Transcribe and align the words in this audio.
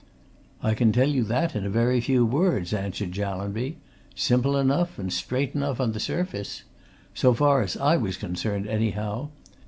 "I 0.63 0.73
can 0.73 0.91
tell 0.91 1.07
you 1.07 1.23
that 1.25 1.55
in 1.55 1.63
a 1.63 1.69
very 1.69 2.01
few 2.01 2.25
words," 2.25 2.73
answered 2.73 3.11
Jallanby. 3.11 3.77
"Simple 4.15 4.57
enough 4.57 4.97
and 4.97 5.13
straight 5.13 5.53
enough, 5.53 5.79
on 5.79 5.91
the 5.91 5.99
surface. 5.99 6.63
So 7.13 7.35
far 7.35 7.61
as 7.61 7.77
I 7.77 7.97
was 7.97 8.17
concerned, 8.17 8.67
anyhow. 8.67 9.29